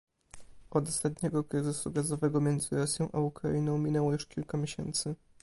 Od 0.71 0.87
ostatniego 0.87 1.43
kryzysu 1.43 1.91
gazowego 1.91 2.41
między 2.41 2.75
Rosją 2.75 3.09
a 3.13 3.19
Ukrainą 3.19 3.77
minęło 3.77 4.11
już 4.13 4.25
kilka 4.27 4.57
miesięcy 4.57 5.15